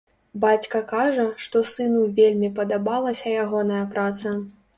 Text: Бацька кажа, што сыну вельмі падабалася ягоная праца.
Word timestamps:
Бацька 0.43 0.79
кажа, 0.91 1.25
што 1.47 1.61
сыну 1.73 2.01
вельмі 2.21 2.49
падабалася 2.61 3.37
ягоная 3.45 3.85
праца. 3.95 4.35